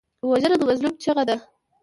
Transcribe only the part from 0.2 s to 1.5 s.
وژنه د مظلوم چیغه ده